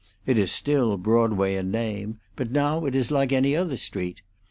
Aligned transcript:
It 0.25 0.39
is 0.39 0.51
still 0.51 0.97
Broadway 0.97 1.53
in 1.55 1.69
name, 1.69 2.17
but 2.35 2.49
now 2.49 2.85
it 2.85 2.95
is 2.95 3.11
like 3.11 3.31
any 3.31 3.55
other 3.55 3.77
street. 3.77 4.23